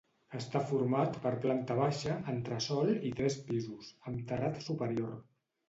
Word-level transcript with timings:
Està 0.37 0.61
format 0.69 1.19
per 1.25 1.33
planta 1.43 1.75
baixa, 1.81 2.17
entresòl 2.33 2.91
i 3.11 3.13
tres 3.21 3.39
pisos, 3.53 3.93
amb 4.09 4.27
terrat 4.35 4.61
superior. 4.73 5.17